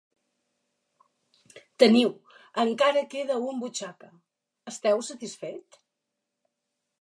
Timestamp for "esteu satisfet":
4.73-5.81